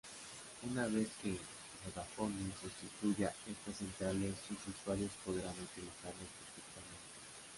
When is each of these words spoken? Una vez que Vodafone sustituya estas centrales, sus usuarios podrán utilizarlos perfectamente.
Una 0.71 0.87
vez 0.87 1.09
que 1.21 1.37
Vodafone 1.85 2.51
sustituya 2.59 3.31
estas 3.47 3.75
centrales, 3.77 4.33
sus 4.47 4.57
usuarios 4.75 5.11
podrán 5.23 5.51
utilizarlos 5.51 6.27
perfectamente. 6.39 7.05